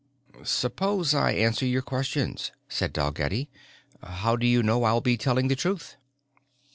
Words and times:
"Suppose 0.41 1.13
I 1.13 1.33
answer 1.33 1.63
your 1.63 1.83
questions," 1.83 2.51
said 2.67 2.91
Dalgetty. 2.91 3.51
"How 4.01 4.35
do 4.35 4.47
you 4.47 4.63
know 4.63 4.83
I'll 4.83 4.99
be 4.99 5.15
telling 5.15 5.47
the 5.47 5.55
truth?" 5.55 5.95